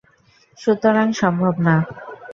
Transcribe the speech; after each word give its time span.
সুতরাং 0.57 1.07
সম্ভব 1.11 1.53
না। 1.59 1.75